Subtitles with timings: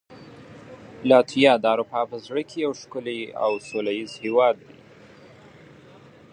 [1.09, 4.77] لاتویا د اروپا په زړه کې یو ښکلی او سولهییز هېواد دی.